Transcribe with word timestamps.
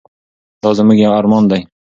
دا 0.61 0.69
زموږ 0.77 0.99
ارمان 1.19 1.43
دی. 1.51 1.61